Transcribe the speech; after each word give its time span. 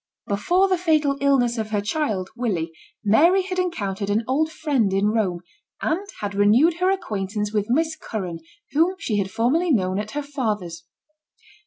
BEFORE 0.25 0.67
the 0.67 0.79
fatal 0.79 1.15
illness 1.21 1.59
of 1.59 1.69
her 1.69 1.79
child 1.79 2.31
Willie, 2.35 2.71
Mary 3.03 3.43
had 3.43 3.59
encountered 3.59 4.09
an 4.09 4.23
old 4.27 4.51
friend 4.51 4.91
in 4.91 5.09
Rome, 5.11 5.41
and 5.79 6.07
had 6.21 6.33
renewed 6.33 6.77
her 6.79 6.89
acquaintance 6.89 7.53
with 7.53 7.69
Miss 7.69 7.95
Curran 7.95 8.39
whom 8.71 8.95
she 8.97 9.19
had 9.19 9.29
formerly 9.29 9.71
known 9.71 9.99
at 9.99 10.09
her 10.17 10.23
father's. 10.23 10.85